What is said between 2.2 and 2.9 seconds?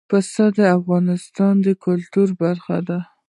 برخه